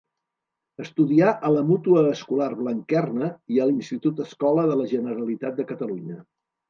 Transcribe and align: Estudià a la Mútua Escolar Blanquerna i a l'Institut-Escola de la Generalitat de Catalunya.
Estudià 0.83 1.33
a 1.49 1.51
la 1.55 1.61
Mútua 1.67 2.01
Escolar 2.13 2.47
Blanquerna 2.61 3.29
i 3.57 3.61
a 3.61 3.67
l'Institut-Escola 3.73 4.65
de 4.73 4.79
la 4.81 4.89
Generalitat 4.95 5.61
de 5.61 5.67
Catalunya. 5.75 6.19